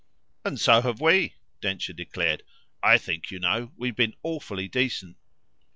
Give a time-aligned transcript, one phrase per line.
[0.43, 2.41] "And so have we," Densher declared.
[2.81, 5.15] "I think, you know, we've been awfully decent."